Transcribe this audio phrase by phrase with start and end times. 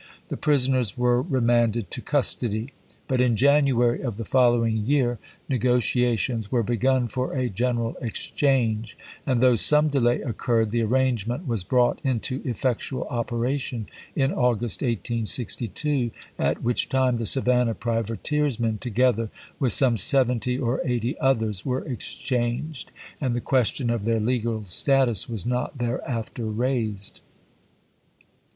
[0.29, 2.73] The prisoners etc!' were remanded to custody;
[3.07, 4.79] but in January of the 1862.
[4.81, 10.71] following year negotiations were begun for a gen eral exchange, and though some delay occurred,
[10.71, 16.09] the arrangement was brought into effectual opera cycKj^ tion in August, 1862,
[16.39, 17.83] at which time the Savannah pp.
[18.17, 18.57] 712 714.
[18.57, 19.29] privateersmen, together
[19.59, 22.89] with some seventy or eighty others, were exchanged;
[23.21, 27.21] and the question of their legal status was not thereafter raised.